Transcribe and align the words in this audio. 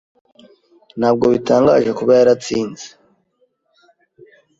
Ntabwo 0.99 1.25
bitangaje 1.33 1.89
kuba 1.99 2.11
yaratsinze. 2.19 2.85